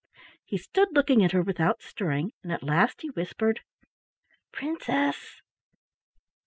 [0.45, 3.59] He stood looking at her without stirring, and at last he whispered:
[4.51, 5.43] "Princess!